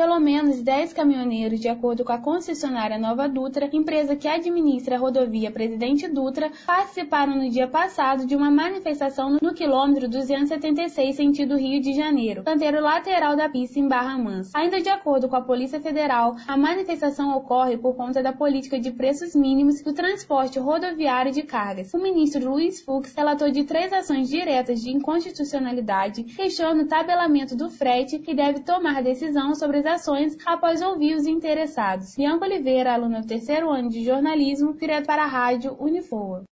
[0.00, 4.98] Pelo menos 10 caminhoneiros, de acordo com a concessionária Nova Dutra, empresa que administra a
[4.98, 11.82] rodovia Presidente Dutra, participaram no dia passado de uma manifestação no quilômetro 276, sentido Rio
[11.82, 14.52] de Janeiro, canteiro lateral da pista em Barra Mansa.
[14.54, 18.90] Ainda de acordo com a Polícia Federal, a manifestação ocorre por conta da política de
[18.90, 21.92] preços mínimos do transporte rodoviário de cargas.
[21.92, 27.68] O ministro Luiz Fux relatou de três ações diretas de inconstitucionalidade, questionando o tabelamento do
[27.68, 32.14] frete e deve tomar decisão sobre as ações após ouvir os interessados.
[32.16, 36.44] Bianca Oliveira, aluna do terceiro ano de jornalismo, direto para a rádio Unifoa.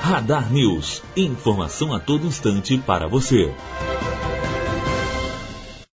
[0.00, 1.02] Radar News.
[1.16, 3.54] Informação a todo instante para você.